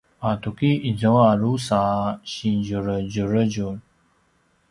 [0.29, 3.75] a tuki izua a drusa a sidjuredjuredjur